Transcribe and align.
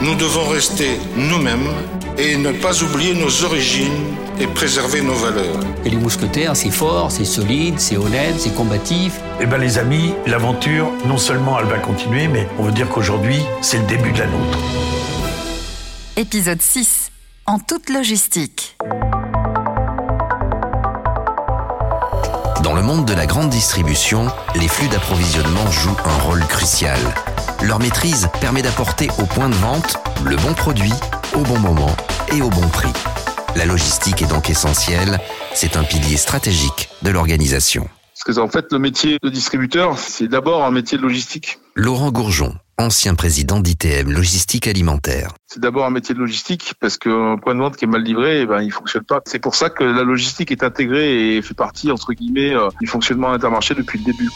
Nous 0.00 0.14
devons 0.16 0.48
rester 0.48 0.98
nous-mêmes 1.16 1.70
et 2.18 2.36
ne 2.36 2.52
pas 2.52 2.82
oublier 2.82 3.14
nos 3.14 3.44
origines 3.44 4.14
et 4.38 4.46
préserver 4.46 5.00
nos 5.00 5.14
valeurs. 5.14 5.60
Et 5.84 5.90
les 5.90 5.96
mousquetaires, 5.96 6.56
c'est 6.56 6.70
fort, 6.70 7.10
c'est 7.10 7.24
solide, 7.24 7.78
c'est 7.78 7.96
honnête, 7.96 8.34
c'est 8.38 8.54
combatif. 8.54 9.20
Eh 9.40 9.46
bien 9.46 9.58
les 9.58 9.78
amis, 9.78 10.12
l'aventure, 10.26 10.90
non 11.06 11.18
seulement 11.18 11.58
elle 11.58 11.66
va 11.66 11.78
continuer, 11.78 12.28
mais 12.28 12.46
on 12.58 12.64
veut 12.64 12.72
dire 12.72 12.88
qu'aujourd'hui, 12.88 13.38
c'est 13.62 13.78
le 13.78 13.86
début 13.86 14.12
de 14.12 14.18
la 14.18 14.26
nôtre. 14.26 14.58
Épisode 16.16 16.62
6. 16.62 17.10
En 17.46 17.58
toute 17.58 17.90
logistique. 17.90 18.76
Dans 22.74 22.80
le 22.80 22.86
monde 22.88 23.04
de 23.06 23.14
la 23.14 23.26
grande 23.26 23.50
distribution, 23.50 24.26
les 24.56 24.66
flux 24.66 24.88
d'approvisionnement 24.88 25.70
jouent 25.70 25.96
un 26.06 26.22
rôle 26.24 26.44
crucial. 26.44 26.98
Leur 27.62 27.78
maîtrise 27.78 28.28
permet 28.40 28.62
d'apporter 28.62 29.08
au 29.18 29.26
point 29.26 29.48
de 29.48 29.54
vente 29.54 29.96
le 30.24 30.34
bon 30.34 30.54
produit, 30.54 30.92
au 31.36 31.42
bon 31.42 31.60
moment 31.60 31.94
et 32.32 32.42
au 32.42 32.50
bon 32.50 32.66
prix. 32.66 32.92
La 33.54 33.64
logistique 33.64 34.22
est 34.22 34.26
donc 34.26 34.50
essentielle, 34.50 35.20
c'est 35.54 35.76
un 35.76 35.84
pilier 35.84 36.16
stratégique 36.16 36.88
de 37.02 37.10
l'organisation. 37.10 37.88
Parce 38.24 38.38
que 38.38 38.42
en 38.42 38.48
fait, 38.48 38.72
le 38.72 38.78
métier 38.78 39.18
de 39.22 39.28
distributeur, 39.28 39.98
c'est 39.98 40.28
d'abord 40.28 40.64
un 40.64 40.70
métier 40.70 40.96
de 40.96 41.02
logistique. 41.02 41.58
Laurent 41.74 42.10
Gourjon, 42.10 42.54
ancien 42.78 43.14
président 43.14 43.60
d'ITM 43.60 44.10
Logistique 44.12 44.66
Alimentaire. 44.66 45.34
C'est 45.46 45.60
d'abord 45.60 45.84
un 45.84 45.90
métier 45.90 46.14
de 46.14 46.20
logistique 46.20 46.72
parce 46.80 46.96
qu'un 46.96 47.36
point 47.36 47.54
de 47.54 47.60
vente 47.60 47.76
qui 47.76 47.84
est 47.84 47.88
mal 47.88 48.02
livré, 48.02 48.40
eh 48.42 48.46
ben, 48.46 48.62
il 48.62 48.72
fonctionne 48.72 49.04
pas. 49.04 49.20
C'est 49.26 49.40
pour 49.40 49.54
ça 49.54 49.68
que 49.68 49.84
la 49.84 50.04
logistique 50.04 50.50
est 50.52 50.62
intégrée 50.62 51.36
et 51.36 51.42
fait 51.42 51.54
partie, 51.54 51.90
entre 51.90 52.14
guillemets, 52.14 52.54
euh, 52.54 52.68
du 52.80 52.86
fonctionnement 52.86 53.30
intermarché 53.30 53.74
depuis 53.74 53.98
le 53.98 54.04
début. 54.04 54.30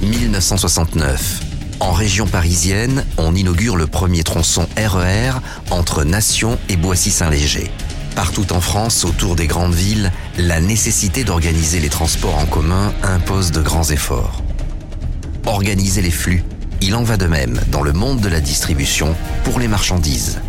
1969. 0.00 1.40
En 1.78 1.92
région 1.92 2.26
parisienne, 2.26 3.04
on 3.18 3.34
inaugure 3.36 3.76
le 3.76 3.86
premier 3.86 4.24
tronçon 4.24 4.66
RER 4.76 5.30
e 5.30 5.32
entre 5.70 6.02
Nation 6.02 6.58
et 6.68 6.76
Boissy-Saint-Léger. 6.76 7.70
Partout 8.16 8.54
en 8.54 8.62
France, 8.62 9.04
autour 9.04 9.36
des 9.36 9.46
grandes 9.46 9.74
villes, 9.74 10.10
la 10.38 10.62
nécessité 10.62 11.22
d'organiser 11.22 11.80
les 11.80 11.90
transports 11.90 12.38
en 12.38 12.46
commun 12.46 12.94
impose 13.02 13.52
de 13.52 13.60
grands 13.60 13.90
efforts. 13.90 14.42
Organiser 15.44 16.00
les 16.00 16.10
flux, 16.10 16.42
il 16.80 16.94
en 16.94 17.02
va 17.02 17.18
de 17.18 17.26
même 17.26 17.60
dans 17.68 17.82
le 17.82 17.92
monde 17.92 18.20
de 18.22 18.30
la 18.30 18.40
distribution 18.40 19.14
pour 19.44 19.60
les 19.60 19.68
marchandises. 19.68 20.40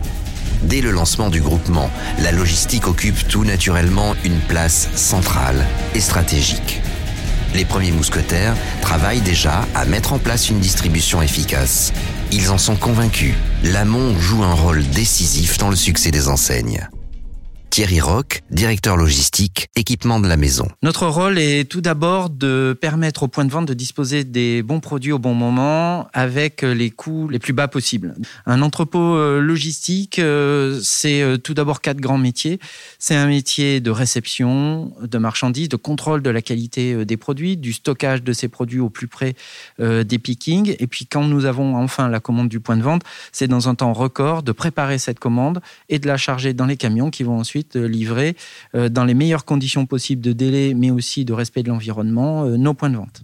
Dès 0.63 0.79
le 0.79 0.91
lancement 0.91 1.29
du 1.29 1.41
groupement, 1.41 1.91
la 2.19 2.31
logistique 2.31 2.87
occupe 2.87 3.27
tout 3.27 3.43
naturellement 3.43 4.15
une 4.23 4.39
place 4.39 4.87
centrale 4.95 5.65
et 5.93 5.99
stratégique. 5.99 6.81
Les 7.53 7.65
premiers 7.65 7.91
mousquetaires 7.91 8.55
travaillent 8.81 9.21
déjà 9.21 9.65
à 9.75 9.83
mettre 9.83 10.13
en 10.13 10.19
place 10.19 10.49
une 10.49 10.59
distribution 10.59 11.21
efficace. 11.21 11.91
Ils 12.31 12.49
en 12.49 12.57
sont 12.57 12.77
convaincus. 12.77 13.35
L'amont 13.63 14.17
joue 14.17 14.43
un 14.43 14.53
rôle 14.53 14.87
décisif 14.91 15.57
dans 15.57 15.69
le 15.69 15.75
succès 15.75 16.11
des 16.11 16.29
enseignes. 16.29 16.87
Thierry 17.69 18.01
Roch, 18.01 18.41
directeur 18.49 18.97
logistique, 18.97 19.69
équipement 19.75 20.19
de 20.19 20.27
la 20.27 20.37
maison. 20.37 20.67
Notre 20.81 21.07
rôle 21.07 21.37
est 21.37 21.69
tout 21.69 21.81
d'abord 21.81 22.29
de 22.29 22.77
permettre 22.79 23.23
au 23.23 23.27
point 23.27 23.45
de 23.45 23.51
vente 23.51 23.67
de 23.67 23.73
disposer 23.73 24.23
des 24.23 24.63
bons 24.63 24.79
produits 24.79 25.11
au 25.11 25.19
bon 25.19 25.33
moment 25.33 26.07
avec 26.13 26.61
les 26.61 26.89
coûts 26.89 27.27
les 27.29 27.39
plus 27.39 27.53
bas 27.53 27.67
possibles. 27.67 28.15
Un 28.45 28.61
entrepôt 28.61 29.15
euh, 29.15 29.41
logistique, 29.41 30.19
euh, 30.19 30.79
c'est 30.81 31.21
euh, 31.21 31.37
tout 31.37 31.53
d'abord 31.53 31.81
quatre 31.81 31.99
grands 31.99 32.17
métiers. 32.17 32.59
C'est 32.99 33.15
un 33.15 33.27
métier 33.27 33.79
de 33.79 33.91
réception 33.91 34.93
de 35.01 35.17
marchandises, 35.17 35.69
de 35.69 35.75
contrôle 35.75 36.21
de 36.21 36.29
la 36.29 36.41
qualité 36.41 37.05
des 37.05 37.17
produits, 37.17 37.57
du 37.57 37.73
stockage 37.73 38.23
de 38.23 38.33
ces 38.33 38.47
produits 38.47 38.79
au 38.79 38.89
plus 38.89 39.07
près 39.07 39.35
des 39.79 40.19
pickings. 40.19 40.75
Et 40.79 40.87
puis 40.87 41.05
quand 41.05 41.23
nous 41.23 41.45
avons 41.45 41.75
enfin 41.75 42.09
la 42.09 42.19
commande 42.19 42.49
du 42.49 42.59
point 42.59 42.77
de 42.77 42.81
vente, 42.81 43.03
c'est 43.31 43.47
dans 43.47 43.69
un 43.69 43.75
temps 43.75 43.93
record 43.93 44.43
de 44.43 44.51
préparer 44.51 44.97
cette 44.97 45.19
commande 45.19 45.61
et 45.89 45.99
de 45.99 46.07
la 46.07 46.17
charger 46.17 46.53
dans 46.53 46.65
les 46.65 46.77
camions 46.77 47.09
qui 47.09 47.23
vont 47.23 47.37
ensuite 47.37 47.56
euh, 47.75 47.87
livrer 47.87 48.35
euh, 48.75 48.89
dans 48.89 49.05
les 49.05 49.13
meilleures 49.13 49.45
conditions 49.45 49.85
possibles 49.85 50.21
de 50.21 50.33
délai, 50.33 50.73
mais 50.75 50.91
aussi 50.91 51.25
de 51.25 51.33
respect 51.33 51.63
de 51.63 51.69
l'environnement, 51.69 52.45
euh, 52.45 52.57
nos 52.57 52.73
points 52.73 52.89
de 52.89 52.97
vente. 52.97 53.23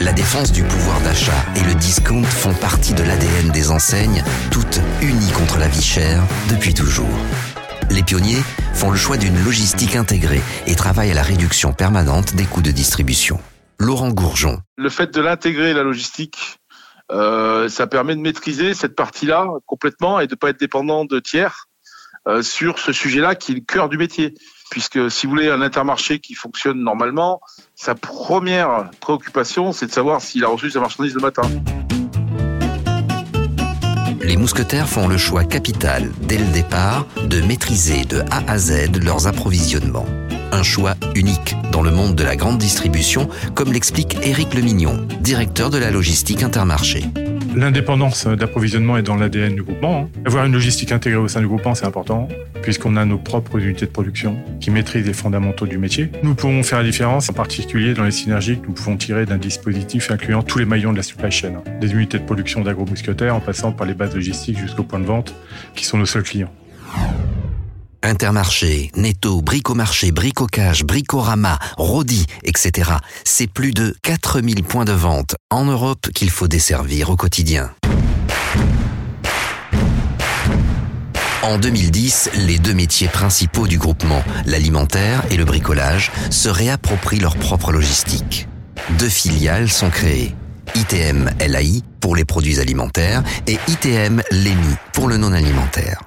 La 0.00 0.12
défense 0.12 0.52
du 0.52 0.62
pouvoir 0.62 1.00
d'achat 1.02 1.44
et 1.56 1.64
le 1.64 1.74
discount 1.74 2.24
font 2.24 2.54
partie 2.54 2.94
de 2.94 3.02
l'ADN 3.02 3.50
des 3.52 3.70
enseignes, 3.70 4.22
toutes 4.50 4.80
unies 5.02 5.32
contre 5.32 5.58
la 5.58 5.68
vie 5.68 5.82
chère 5.82 6.22
depuis 6.50 6.74
toujours. 6.74 7.08
Les 7.90 8.02
pionniers 8.02 8.42
font 8.74 8.90
le 8.90 8.96
choix 8.96 9.16
d'une 9.16 9.38
logistique 9.44 9.96
intégrée 9.96 10.40
et 10.66 10.74
travaillent 10.74 11.12
à 11.12 11.14
la 11.14 11.22
réduction 11.22 11.72
permanente 11.72 12.34
des 12.34 12.44
coûts 12.44 12.62
de 12.62 12.70
distribution. 12.70 13.38
Laurent 13.78 14.10
Gourjon. 14.10 14.60
Le 14.76 14.88
fait 14.88 15.14
de 15.14 15.20
l'intégrer, 15.20 15.74
la 15.74 15.82
logistique, 15.82 16.58
ça 17.10 17.86
permet 17.86 18.16
de 18.16 18.20
maîtriser 18.20 18.74
cette 18.74 18.96
partie-là 18.96 19.46
complètement 19.66 20.18
et 20.20 20.26
de 20.26 20.32
ne 20.32 20.36
pas 20.36 20.50
être 20.50 20.60
dépendant 20.60 21.04
de 21.04 21.20
tiers 21.20 21.68
sur 22.42 22.78
ce 22.78 22.92
sujet-là 22.92 23.34
qui 23.34 23.52
est 23.52 23.56
le 23.56 23.60
cœur 23.60 23.88
du 23.88 23.98
métier. 23.98 24.34
Puisque 24.70 25.10
si 25.10 25.26
vous 25.26 25.30
voulez 25.30 25.48
un 25.48 25.60
intermarché 25.60 26.18
qui 26.18 26.34
fonctionne 26.34 26.82
normalement, 26.82 27.40
sa 27.74 27.94
première 27.94 28.90
préoccupation, 29.00 29.72
c'est 29.72 29.86
de 29.86 29.92
savoir 29.92 30.20
s'il 30.20 30.44
a 30.44 30.48
reçu 30.48 30.70
sa 30.70 30.80
marchandise 30.80 31.14
le 31.14 31.20
matin. 31.20 31.42
Les 34.20 34.36
mousquetaires 34.38 34.88
font 34.88 35.06
le 35.06 35.18
choix 35.18 35.44
capital, 35.44 36.10
dès 36.22 36.38
le 36.38 36.46
départ, 36.46 37.06
de 37.28 37.40
maîtriser 37.42 38.04
de 38.04 38.20
A 38.30 38.42
à 38.50 38.58
Z 38.58 39.04
leurs 39.04 39.26
approvisionnements. 39.26 40.06
Un 40.50 40.62
choix 40.62 40.94
unique 41.14 41.56
dans 41.70 41.82
le 41.82 41.90
monde 41.90 42.14
de 42.14 42.24
la 42.24 42.34
grande 42.34 42.58
distribution, 42.58 43.28
comme 43.54 43.72
l'explique 43.72 44.16
Éric 44.22 44.54
Lemignon, 44.54 45.06
directeur 45.20 45.68
de 45.68 45.78
la 45.78 45.90
logistique 45.90 46.42
Intermarché. 46.42 47.04
L'indépendance 47.56 48.26
d'approvisionnement 48.26 48.96
est 48.96 49.02
dans 49.02 49.14
l'ADN 49.14 49.54
du 49.54 49.62
groupement. 49.62 50.00
Hein. 50.00 50.20
Avoir 50.24 50.44
une 50.44 50.52
logistique 50.52 50.90
intégrée 50.90 51.20
au 51.20 51.28
sein 51.28 51.40
du 51.40 51.46
groupement, 51.46 51.76
c'est 51.76 51.86
important, 51.86 52.28
puisqu'on 52.62 52.96
a 52.96 53.04
nos 53.04 53.16
propres 53.16 53.58
unités 53.58 53.86
de 53.86 53.90
production 53.92 54.36
qui 54.60 54.72
maîtrisent 54.72 55.06
les 55.06 55.12
fondamentaux 55.12 55.66
du 55.66 55.78
métier. 55.78 56.10
Nous 56.24 56.34
pouvons 56.34 56.64
faire 56.64 56.78
la 56.78 56.84
différence, 56.84 57.30
en 57.30 57.32
particulier 57.32 57.94
dans 57.94 58.02
les 58.02 58.10
synergies 58.10 58.58
que 58.58 58.66
nous 58.66 58.72
pouvons 58.72 58.96
tirer 58.96 59.24
d'un 59.24 59.38
dispositif 59.38 60.10
incluant 60.10 60.42
tous 60.42 60.58
les 60.58 60.64
maillons 60.64 60.90
de 60.90 60.96
la 60.96 61.04
supply 61.04 61.30
chain, 61.30 61.54
hein. 61.56 61.78
des 61.80 61.92
unités 61.92 62.18
de 62.18 62.24
production 62.24 62.62
d'agro-mousquetaires 62.62 63.36
en 63.36 63.40
passant 63.40 63.70
par 63.70 63.86
les 63.86 63.94
bases 63.94 64.14
logistiques 64.14 64.58
jusqu'au 64.58 64.82
point 64.82 64.98
de 64.98 65.06
vente, 65.06 65.34
qui 65.76 65.84
sont 65.84 65.98
nos 65.98 66.06
seuls 66.06 66.24
clients. 66.24 66.52
Intermarché, 68.04 68.90
Netto, 68.96 69.40
Bricomarché, 69.40 70.12
Bricocage, 70.12 70.84
Bricorama, 70.84 71.58
Rodi, 71.78 72.26
etc. 72.42 72.90
C'est 73.24 73.46
plus 73.46 73.72
de 73.72 73.96
4000 74.02 74.62
points 74.62 74.84
de 74.84 74.92
vente 74.92 75.36
en 75.50 75.64
Europe 75.64 76.10
qu'il 76.14 76.28
faut 76.28 76.46
desservir 76.46 77.08
au 77.08 77.16
quotidien. 77.16 77.70
En 81.42 81.56
2010, 81.56 82.30
les 82.46 82.58
deux 82.58 82.74
métiers 82.74 83.08
principaux 83.08 83.66
du 83.66 83.78
groupement, 83.78 84.22
l'alimentaire 84.44 85.22
et 85.30 85.38
le 85.38 85.46
bricolage, 85.46 86.12
se 86.28 86.50
réapproprient 86.50 87.20
leur 87.20 87.36
propre 87.36 87.72
logistique. 87.72 88.48
Deux 88.98 89.08
filiales 89.08 89.70
sont 89.70 89.88
créées. 89.88 90.34
ITM 90.74 91.30
LAI 91.40 91.80
pour 92.00 92.16
les 92.16 92.26
produits 92.26 92.60
alimentaires 92.60 93.22
et 93.46 93.58
ITM 93.66 94.22
LEMI 94.30 94.74
pour 94.92 95.08
le 95.08 95.16
non 95.16 95.32
alimentaire. 95.32 96.02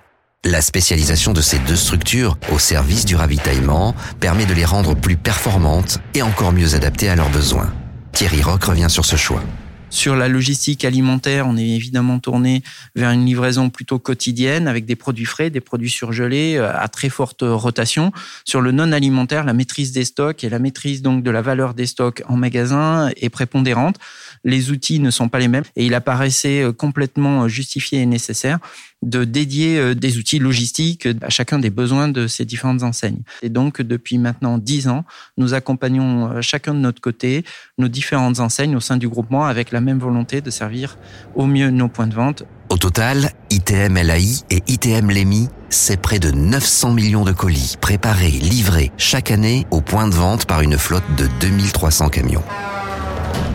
La 0.49 0.61
spécialisation 0.61 1.33
de 1.33 1.41
ces 1.41 1.59
deux 1.59 1.75
structures 1.75 2.37
au 2.53 2.57
service 2.57 3.03
du 3.03 3.17
ravitaillement 3.17 3.93
permet 4.21 4.45
de 4.45 4.53
les 4.53 4.63
rendre 4.63 4.95
plus 4.95 5.17
performantes 5.17 5.99
et 6.13 6.21
encore 6.21 6.53
mieux 6.53 6.73
adaptées 6.73 7.09
à 7.09 7.17
leurs 7.17 7.29
besoins. 7.29 7.73
Thierry 8.13 8.41
Roch 8.41 8.63
revient 8.63 8.89
sur 8.89 9.03
ce 9.03 9.17
choix. 9.17 9.43
Sur 9.89 10.15
la 10.15 10.29
logistique 10.29 10.85
alimentaire, 10.85 11.47
on 11.47 11.57
est 11.57 11.67
évidemment 11.67 12.19
tourné 12.19 12.61
vers 12.95 13.11
une 13.11 13.25
livraison 13.25 13.69
plutôt 13.69 13.99
quotidienne 13.99 14.67
avec 14.67 14.85
des 14.85 14.95
produits 14.95 15.25
frais, 15.25 15.49
des 15.49 15.61
produits 15.61 15.89
surgelés 15.89 16.55
euh, 16.55 16.69
à 16.73 16.87
très 16.87 17.09
forte 17.09 17.41
rotation. 17.41 18.11
Sur 18.45 18.61
le 18.61 18.71
non 18.71 18.91
alimentaire, 18.91 19.43
la 19.43 19.53
maîtrise 19.53 19.91
des 19.91 20.05
stocks 20.05 20.43
et 20.43 20.49
la 20.49 20.59
maîtrise 20.59 21.01
donc 21.01 21.23
de 21.23 21.31
la 21.31 21.41
valeur 21.41 21.73
des 21.73 21.85
stocks 21.85 22.21
en 22.27 22.37
magasin 22.37 23.09
est 23.17 23.29
prépondérante. 23.29 23.95
Les 24.43 24.71
outils 24.71 24.99
ne 24.99 25.09
sont 25.09 25.29
pas 25.29 25.39
les 25.39 25.47
mêmes 25.47 25.63
et 25.75 25.85
il 25.85 25.93
apparaissait 25.93 26.63
euh, 26.63 26.73
complètement 26.73 27.47
justifié 27.47 28.01
et 28.01 28.05
nécessaire 28.05 28.59
de 29.03 29.23
dédier 29.23 29.77
euh, 29.77 29.95
des 29.95 30.17
outils 30.17 30.39
logistiques 30.39 31.07
à 31.21 31.29
chacun 31.29 31.59
des 31.59 31.69
besoins 31.69 32.07
de 32.07 32.27
ces 32.27 32.45
différentes 32.45 32.83
enseignes. 32.83 33.21
Et 33.41 33.49
donc, 33.49 33.81
depuis 33.81 34.17
maintenant 34.17 34.57
dix 34.57 34.87
ans, 34.87 35.05
nous 35.37 35.53
accompagnons 35.53 36.31
euh, 36.31 36.41
chacun 36.41 36.73
de 36.73 36.79
notre 36.79 37.01
côté 37.01 37.43
nos 37.77 37.87
différentes 37.87 38.39
enseignes 38.39 38.75
au 38.75 38.79
sein 38.79 38.97
du 38.97 39.07
groupement 39.07 39.45
avec 39.45 39.71
la 39.71 39.81
même 39.81 39.99
volonté 39.99 40.41
de 40.41 40.49
servir 40.49 40.97
au 41.35 41.45
mieux 41.45 41.69
nos 41.69 41.87
points 41.87 42.07
de 42.07 42.15
vente. 42.15 42.43
Au 42.69 42.77
total, 42.77 43.31
ITM 43.49 43.95
LAI 43.95 44.43
et 44.49 44.61
ITM 44.67 45.09
LEMI, 45.09 45.47
c'est 45.69 46.01
près 46.01 46.19
de 46.19 46.31
900 46.31 46.93
millions 46.93 47.23
de 47.23 47.31
colis 47.31 47.75
préparés, 47.79 48.29
livrés 48.29 48.91
chaque 48.97 49.31
année 49.31 49.65
au 49.71 49.79
point 49.79 50.07
de 50.07 50.13
vente 50.13 50.45
par 50.45 50.61
une 50.61 50.77
flotte 50.77 51.03
de 51.17 51.27
2300 51.39 52.09
camions. 52.09 52.43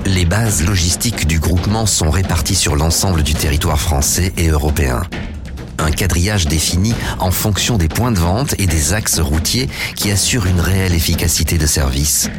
Les 0.05 0.25
bases 0.25 0.65
logistiques 0.65 1.27
du 1.27 1.39
groupement 1.39 1.87
sont 1.87 2.11
réparties 2.11 2.57
sur 2.57 2.77
l'ensemble 2.77 3.23
du 3.23 3.35
territoire 3.35 3.81
français 3.81 4.33
et 4.37 4.49
européen 4.49 5.03
un 5.83 5.91
quadrillage 5.91 6.47
défini 6.47 6.95
en 7.19 7.31
fonction 7.31 7.77
des 7.77 7.89
points 7.89 8.13
de 8.13 8.19
vente 8.19 8.55
et 8.59 8.67
des 8.67 8.93
axes 8.93 9.19
routiers 9.19 9.69
qui 9.97 10.11
assurent 10.11 10.47
une 10.47 10.61
réelle 10.61 10.95
efficacité 10.95 11.59
de 11.59 11.67
service. 11.67 12.31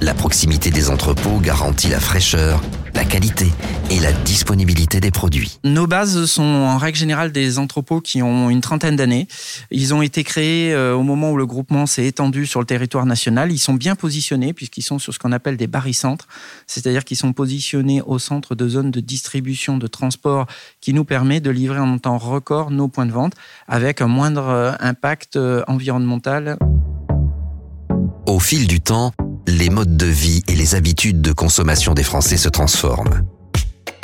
La 0.00 0.14
proximité 0.14 0.70
des 0.70 0.90
entrepôts 0.90 1.38
garantit 1.38 1.88
la 1.88 2.00
fraîcheur, 2.00 2.60
la 2.98 3.04
qualité 3.04 3.52
et 3.90 4.00
la 4.00 4.10
disponibilité 4.10 4.98
des 4.98 5.12
produits. 5.12 5.60
Nos 5.62 5.86
bases 5.86 6.24
sont 6.24 6.42
en 6.42 6.78
règle 6.78 6.98
générale 6.98 7.30
des 7.30 7.60
entrepôts 7.60 8.00
qui 8.00 8.24
ont 8.24 8.50
une 8.50 8.60
trentaine 8.60 8.96
d'années. 8.96 9.28
Ils 9.70 9.94
ont 9.94 10.02
été 10.02 10.24
créés 10.24 10.74
euh, 10.74 10.96
au 10.96 11.04
moment 11.04 11.30
où 11.30 11.36
le 11.36 11.46
groupement 11.46 11.86
s'est 11.86 12.06
étendu 12.06 12.44
sur 12.44 12.58
le 12.58 12.66
territoire 12.66 13.06
national. 13.06 13.52
Ils 13.52 13.58
sont 13.58 13.74
bien 13.74 13.94
positionnés 13.94 14.52
puisqu'ils 14.52 14.82
sont 14.82 14.98
sur 14.98 15.14
ce 15.14 15.20
qu'on 15.20 15.30
appelle 15.30 15.56
des 15.56 15.68
barycentres, 15.68 16.26
c'est-à-dire 16.66 17.04
qu'ils 17.04 17.16
sont 17.16 17.32
positionnés 17.32 18.02
au 18.02 18.18
centre 18.18 18.56
de 18.56 18.68
zones 18.68 18.90
de 18.90 18.98
distribution, 18.98 19.78
de 19.78 19.86
transport 19.86 20.48
qui 20.80 20.92
nous 20.92 21.04
permet 21.04 21.38
de 21.38 21.50
livrer 21.50 21.78
en 21.78 21.98
temps 21.98 22.18
record 22.18 22.72
nos 22.72 22.88
points 22.88 23.06
de 23.06 23.12
vente 23.12 23.34
avec 23.68 24.00
un 24.00 24.08
moindre 24.08 24.48
euh, 24.48 24.72
impact 24.80 25.36
euh, 25.36 25.62
environnemental. 25.68 26.58
Au 28.26 28.40
fil 28.40 28.66
du 28.66 28.80
temps, 28.80 29.12
les 29.48 29.70
modes 29.70 29.96
de 29.96 30.06
vie 30.06 30.42
et 30.46 30.54
les 30.54 30.74
habitudes 30.74 31.22
de 31.22 31.32
consommation 31.32 31.94
des 31.94 32.02
Français 32.02 32.36
se 32.36 32.50
transforment. 32.50 33.24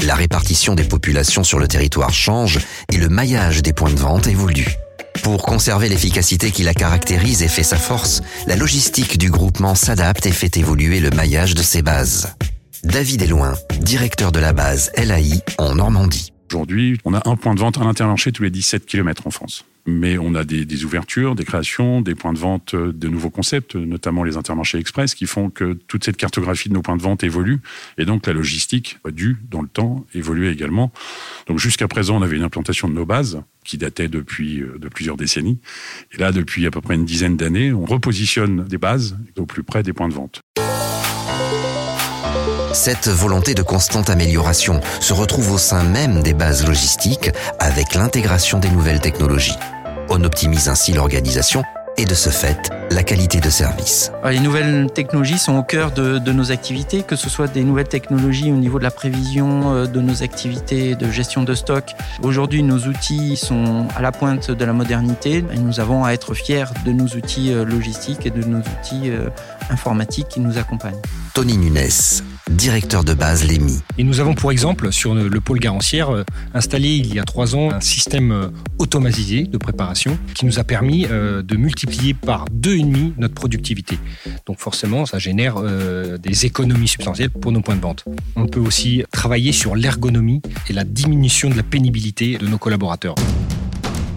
La 0.02 0.14
répartition 0.14 0.74
des 0.74 0.84
populations 0.84 1.44
sur 1.44 1.58
le 1.58 1.68
territoire 1.68 2.14
change 2.14 2.60
et 2.90 2.96
le 2.96 3.10
maillage 3.10 3.62
des 3.62 3.74
points 3.74 3.92
de 3.92 3.98
vente 3.98 4.26
évolue. 4.26 4.74
Pour 5.22 5.42
conserver 5.42 5.90
l'efficacité 5.90 6.50
qui 6.50 6.62
la 6.62 6.72
caractérise 6.72 7.42
et 7.42 7.48
fait 7.48 7.62
sa 7.62 7.76
force, 7.76 8.22
la 8.46 8.56
logistique 8.56 9.18
du 9.18 9.30
groupement 9.30 9.74
s'adapte 9.74 10.24
et 10.24 10.32
fait 10.32 10.56
évoluer 10.56 11.00
le 11.00 11.10
maillage 11.10 11.54
de 11.54 11.62
ses 11.62 11.82
bases. 11.82 12.34
David 12.82 13.22
Eloin, 13.22 13.54
directeur 13.80 14.32
de 14.32 14.40
la 14.40 14.54
base 14.54 14.92
LAI 14.96 15.42
en 15.58 15.74
Normandie. 15.74 16.32
Aujourd'hui, 16.50 16.98
on 17.04 17.12
a 17.12 17.28
un 17.28 17.36
point 17.36 17.54
de 17.54 17.60
vente 17.60 17.78
à 17.78 17.84
l'intermarché 17.84 18.32
tous 18.32 18.42
les 18.42 18.50
17 18.50 18.86
km 18.86 19.26
en 19.26 19.30
France 19.30 19.64
mais 19.86 20.18
on 20.18 20.34
a 20.34 20.44
des, 20.44 20.64
des, 20.64 20.84
ouvertures, 20.84 21.34
des 21.34 21.44
créations, 21.44 22.00
des 22.00 22.14
points 22.14 22.32
de 22.32 22.38
vente, 22.38 22.74
euh, 22.74 22.92
de 22.92 23.08
nouveaux 23.08 23.30
concepts, 23.30 23.74
notamment 23.74 24.24
les 24.24 24.36
intermarchés 24.36 24.78
express, 24.78 25.14
qui 25.14 25.26
font 25.26 25.50
que 25.50 25.74
toute 25.74 26.04
cette 26.04 26.16
cartographie 26.16 26.68
de 26.68 26.74
nos 26.74 26.82
points 26.82 26.96
de 26.96 27.02
vente 27.02 27.22
évolue, 27.22 27.60
et 27.98 28.04
donc 28.04 28.26
la 28.26 28.32
logistique 28.32 28.98
a 29.04 29.10
dû, 29.10 29.36
dans 29.50 29.62
le 29.62 29.68
temps, 29.68 30.06
évoluer 30.14 30.50
également. 30.50 30.92
Donc 31.46 31.58
jusqu'à 31.58 31.88
présent, 31.88 32.16
on 32.16 32.22
avait 32.22 32.36
une 32.36 32.42
implantation 32.42 32.88
de 32.88 32.94
nos 32.94 33.06
bases 33.06 33.42
qui 33.64 33.78
datait 33.78 34.08
depuis 34.08 34.60
euh, 34.60 34.78
de 34.78 34.88
plusieurs 34.88 35.16
décennies, 35.16 35.58
et 36.12 36.18
là, 36.18 36.32
depuis 36.32 36.66
à 36.66 36.70
peu 36.70 36.80
près 36.80 36.94
une 36.94 37.04
dizaine 37.04 37.36
d'années, 37.36 37.72
on 37.72 37.84
repositionne 37.84 38.64
des 38.64 38.78
bases 38.78 39.16
au 39.36 39.46
plus 39.46 39.62
près 39.62 39.82
des 39.82 39.92
points 39.92 40.08
de 40.08 40.14
vente. 40.14 40.40
Cette 42.74 43.06
volonté 43.06 43.54
de 43.54 43.62
constante 43.62 44.10
amélioration 44.10 44.80
se 45.00 45.12
retrouve 45.12 45.52
au 45.52 45.58
sein 45.58 45.84
même 45.84 46.22
des 46.22 46.34
bases 46.34 46.66
logistiques 46.66 47.30
avec 47.60 47.94
l'intégration 47.94 48.58
des 48.58 48.68
nouvelles 48.68 49.00
technologies. 49.00 49.56
On 50.10 50.24
optimise 50.24 50.68
ainsi 50.68 50.92
l'organisation 50.92 51.62
et 51.96 52.04
de 52.04 52.14
ce 52.14 52.30
fait 52.30 52.72
la 52.90 53.04
qualité 53.04 53.38
de 53.38 53.48
service. 53.48 54.10
Les 54.28 54.40
nouvelles 54.40 54.88
technologies 54.92 55.38
sont 55.38 55.56
au 55.56 55.62
cœur 55.62 55.92
de, 55.92 56.18
de, 56.18 56.32
nos 56.32 56.50
activités, 56.50 57.04
que 57.04 57.14
ce 57.14 57.30
soit 57.30 57.46
des 57.46 57.62
nouvelles 57.62 57.86
technologies 57.86 58.50
au 58.50 58.56
niveau 58.56 58.78
de 58.78 58.84
la 58.84 58.90
prévision 58.90 59.72
euh, 59.72 59.86
de 59.86 60.00
nos 60.00 60.24
activités 60.24 60.96
de 60.96 61.08
gestion 61.12 61.44
de 61.44 61.54
stock. 61.54 61.92
Aujourd'hui, 62.24 62.64
nos 62.64 62.78
outils 62.88 63.36
sont 63.36 63.86
à 63.96 64.02
la 64.02 64.10
pointe 64.10 64.50
de 64.50 64.64
la 64.64 64.72
modernité 64.72 65.44
et 65.52 65.58
nous 65.58 65.78
avons 65.78 66.04
à 66.04 66.10
être 66.10 66.34
fiers 66.34 66.64
de 66.84 66.90
nos 66.90 67.06
outils 67.06 67.52
euh, 67.52 67.64
logistiques 67.64 68.26
et 68.26 68.30
de 68.30 68.42
nos 68.42 68.58
outils 68.58 69.10
euh, 69.10 69.28
informatiques 69.70 70.28
qui 70.28 70.40
nous 70.40 70.58
accompagnent. 70.58 71.00
Tony 71.34 71.56
Nunes, 71.56 71.78
directeur 72.50 73.04
de 73.04 73.14
base 73.14 73.44
l'EMI. 73.44 73.80
Et 73.98 74.04
nous 74.04 74.20
avons 74.20 74.34
pour 74.34 74.52
exemple 74.52 74.92
sur 74.92 75.14
le 75.14 75.40
pôle 75.40 75.58
garancière 75.58 76.24
installé 76.52 76.90
il 76.90 77.14
y 77.14 77.18
a 77.18 77.24
trois 77.24 77.54
ans 77.56 77.70
un 77.70 77.80
système 77.80 78.50
automatisé 78.78 79.44
de 79.44 79.58
préparation 79.58 80.18
qui 80.34 80.46
nous 80.46 80.58
a 80.58 80.64
permis 80.64 81.06
de 81.06 81.56
multiplier 81.56 82.14
par 82.14 82.44
deux 82.50 82.76
et 82.76 82.82
demi 82.82 83.14
notre 83.18 83.34
productivité. 83.34 83.98
Donc 84.46 84.58
forcément, 84.58 85.06
ça 85.06 85.18
génère 85.18 85.56
euh, 85.58 86.18
des 86.18 86.46
économies 86.46 86.88
substantielles 86.88 87.30
pour 87.30 87.52
nos 87.52 87.60
points 87.60 87.76
de 87.76 87.80
vente. 87.80 88.04
On 88.36 88.46
peut 88.46 88.60
aussi 88.60 89.04
travailler 89.10 89.52
sur 89.52 89.74
l'ergonomie 89.74 90.42
et 90.68 90.72
la 90.72 90.84
diminution 90.84 91.50
de 91.50 91.56
la 91.56 91.62
pénibilité 91.62 92.38
de 92.38 92.46
nos 92.46 92.58
collaborateurs. 92.58 93.14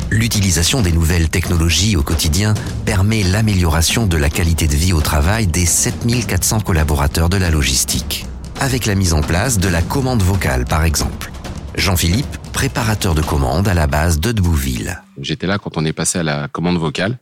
L'utilisation 0.10 0.82
des 0.82 0.94
nouvelles 0.94 1.30
technologies 1.30 1.98
au 1.98 2.02
quotidien 2.02 2.54
permet 2.86 3.24
l'amélioration 3.24 4.08
de 4.08 4.16
la 4.16 4.30
qualité 4.30 4.66
de 4.66 4.76
vie 4.76 4.94
au 4.94 5.02
travail 5.02 5.48
des 5.48 5.66
7400 5.66 6.62
collaborateurs 6.62 7.28
de 7.28 7.36
la 7.36 7.50
logistique. 7.50 8.26
Avec 8.62 8.86
la 8.86 8.96
mise 8.96 9.12
en 9.12 9.22
place 9.22 9.60
de 9.60 9.68
la 9.68 9.82
commande 9.82 10.22
vocale, 10.22 10.64
par 10.64 10.86
exemple. 10.86 11.30
Jean-Philippe, 11.76 12.38
préparateur 12.54 13.16
de 13.16 13.22
commandes 13.22 13.68
à 13.68 13.74
la 13.74 13.86
base 13.86 14.22
de 14.22 14.32
Debouville. 14.32 15.04
J'étais 15.20 15.46
là 15.46 15.58
quand 15.58 15.76
on 15.76 15.84
est 15.84 15.94
passé 15.94 16.20
à 16.20 16.24
la 16.24 16.48
commande 16.48 16.78
vocale. 16.78 17.18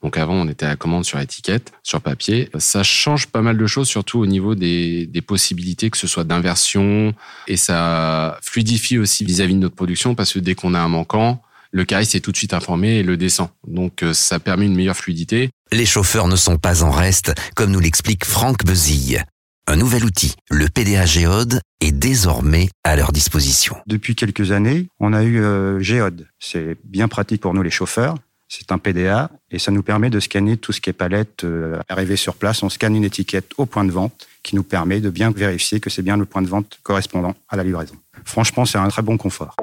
Donc 0.00 0.16
avant, 0.16 0.34
on 0.34 0.46
était 0.46 0.66
à 0.66 0.70
la 0.70 0.76
commande 0.76 1.04
sur 1.04 1.18
étiquette, 1.18 1.72
sur 1.82 2.00
papier. 2.00 2.48
Ça 2.58 2.84
change 2.84 3.26
pas 3.26 3.42
mal 3.42 3.58
de 3.58 3.66
choses, 3.66 3.88
surtout 3.88 4.20
au 4.20 4.26
niveau 4.26 4.54
des, 4.54 5.06
des 5.06 5.20
possibilités, 5.20 5.90
que 5.90 5.98
ce 5.98 6.06
soit 6.06 6.24
d'inversion, 6.24 7.12
et 7.48 7.56
ça 7.56 8.38
fluidifie 8.40 8.98
aussi 8.98 9.24
vis-à-vis 9.24 9.54
de 9.54 9.58
notre 9.58 9.74
production, 9.74 10.14
parce 10.14 10.32
que 10.32 10.38
dès 10.38 10.54
qu'on 10.54 10.74
a 10.74 10.78
un 10.78 10.88
manquant, 10.88 11.42
le 11.72 11.84
cariste 11.84 12.14
est 12.14 12.20
tout 12.20 12.32
de 12.32 12.36
suite 12.36 12.54
informé 12.54 12.96
et 12.96 13.02
le 13.02 13.16
descend. 13.16 13.48
Donc 13.66 14.02
euh, 14.02 14.12
ça 14.12 14.38
permet 14.38 14.66
une 14.66 14.74
meilleure 14.74 14.96
fluidité. 14.96 15.50
Les 15.72 15.86
chauffeurs 15.86 16.28
ne 16.28 16.36
sont 16.36 16.56
pas 16.56 16.82
en 16.82 16.90
reste, 16.90 17.32
comme 17.54 17.70
nous 17.70 17.80
l'explique 17.80 18.24
Franck 18.24 18.64
Bezille. 18.64 19.22
Un 19.66 19.76
nouvel 19.76 20.04
outil, 20.04 20.34
le 20.50 20.68
PDA 20.68 21.06
Géode, 21.06 21.60
est 21.80 21.92
désormais 21.92 22.68
à 22.82 22.96
leur 22.96 23.12
disposition. 23.12 23.76
Depuis 23.86 24.16
quelques 24.16 24.50
années, 24.50 24.88
on 24.98 25.12
a 25.12 25.22
eu 25.22 25.40
euh, 25.40 25.78
Géode. 25.80 26.26
C'est 26.40 26.76
bien 26.84 27.06
pratique 27.06 27.40
pour 27.40 27.54
nous 27.54 27.62
les 27.62 27.70
chauffeurs. 27.70 28.16
C'est 28.48 28.72
un 28.72 28.78
PDA 28.78 29.30
et 29.52 29.60
ça 29.60 29.70
nous 29.70 29.84
permet 29.84 30.10
de 30.10 30.18
scanner 30.18 30.56
tout 30.56 30.72
ce 30.72 30.80
qui 30.80 30.90
est 30.90 30.94
palette. 30.94 31.44
Euh, 31.44 31.78
arrivé 31.88 32.16
sur 32.16 32.34
place, 32.34 32.64
on 32.64 32.68
scanne 32.68 32.96
une 32.96 33.04
étiquette 33.04 33.52
au 33.58 33.66
point 33.66 33.84
de 33.84 33.92
vente 33.92 34.26
qui 34.42 34.56
nous 34.56 34.64
permet 34.64 35.00
de 35.00 35.08
bien 35.08 35.30
vérifier 35.30 35.78
que 35.78 35.88
c'est 35.88 36.02
bien 36.02 36.16
le 36.16 36.24
point 36.24 36.42
de 36.42 36.48
vente 36.48 36.80
correspondant 36.82 37.36
à 37.48 37.56
la 37.56 37.62
livraison. 37.62 37.94
Franchement, 38.24 38.64
c'est 38.64 38.78
un 38.78 38.88
très 38.88 39.02
bon 39.02 39.16
confort. 39.18 39.54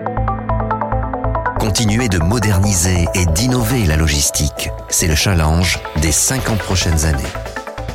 Continuer 1.67 2.07
de 2.07 2.19
moderniser 2.19 3.07
et 3.13 3.25
d'innover 3.25 3.83
la 3.83 3.97
logistique, 3.97 4.69
c'est 4.87 5.05
le 5.05 5.15
challenge 5.15 5.79
des 6.01 6.13
50 6.13 6.59
prochaines 6.59 7.03
années 7.03 7.27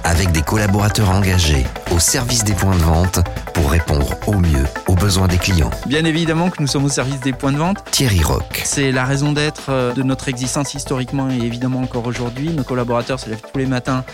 avec 0.05 0.33
des 0.33 0.43
collaborateurs 0.43 1.11
engagés 1.11 1.65
au 1.95 1.99
service 1.99 2.45
des 2.45 2.55
points 2.55 2.77
de 2.77 2.83
vente 2.83 3.21
pour 3.55 3.71
répondre 3.71 4.11
au 4.27 4.35
mieux 4.35 4.65
aux 4.89 4.95
besoins 4.95 5.29
des 5.29 5.39
clients. 5.39 5.71
Bien 5.87 6.05
évidemment 6.05 6.51
que 6.51 6.61
nous 6.61 6.67
sommes 6.67 6.85
au 6.85 6.89
service 6.89 7.21
des 7.21 7.33
points 7.33 7.53
de 7.53 7.59
vente. 7.59 7.85
Thierry 7.91 8.23
Rock. 8.23 8.63
C'est 8.65 8.93
la 8.93 9.05
raison 9.05 9.33
d'être 9.33 9.67
euh, 9.69 9.93
de 9.93 10.03
notre 10.03 10.29
existence 10.29 10.75
historiquement 10.75 11.31
et 11.31 11.39
évidemment 11.39 11.81
encore 11.81 12.07
aujourd'hui. 12.07 12.51
Nos 12.51 12.65
collaborateurs 12.65 13.21
se 13.21 13.29
lèvent 13.31 13.43
tous 13.53 13.59
les 13.59 13.67
matins 13.67 14.05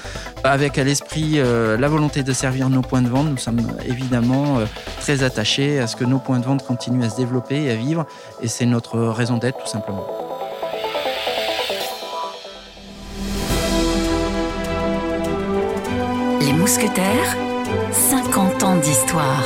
avec 0.44 0.78
à 0.78 0.84
l'esprit 0.84 1.34
euh, 1.36 1.76
la 1.76 1.88
volonté 1.88 2.22
de 2.22 2.32
servir 2.32 2.68
nos 2.68 2.82
points 2.82 3.02
de 3.02 3.08
vente. 3.08 3.28
Nous 3.28 3.38
sommes 3.38 3.60
évidemment 3.86 4.58
euh, 4.58 4.66
très 5.00 5.22
attachés 5.22 5.78
à 5.78 5.86
ce 5.86 5.96
que 5.96 6.04
nos 6.04 6.18
points 6.18 6.40
de 6.40 6.44
vente 6.44 6.66
continuent 6.66 7.04
à 7.04 7.10
se 7.10 7.16
développer 7.16 7.64
et 7.64 7.70
à 7.70 7.76
vivre 7.76 8.06
et 8.42 8.48
c'est 8.48 8.66
notre 8.66 8.98
raison 8.98 9.38
d'être 9.38 9.58
tout 9.58 9.70
simplement. 9.70 10.27
Mousquetaires, 16.68 17.34
50 17.92 18.62
ans 18.62 18.76
d'histoire. 18.76 19.42